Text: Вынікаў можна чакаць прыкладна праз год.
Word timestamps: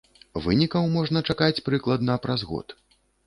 Вынікаў 0.45 0.87
можна 0.95 1.21
чакаць 1.29 1.63
прыкладна 1.69 2.17
праз 2.27 2.47
год. 2.55 2.77